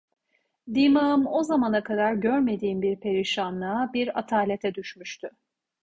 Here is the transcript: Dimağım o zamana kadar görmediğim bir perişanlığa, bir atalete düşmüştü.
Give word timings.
Dimağım 0.75 1.27
o 1.27 1.43
zamana 1.43 1.83
kadar 1.83 2.13
görmediğim 2.13 2.81
bir 2.81 2.99
perişanlığa, 2.99 3.93
bir 3.93 4.19
atalete 4.19 4.73
düşmüştü. 4.75 5.29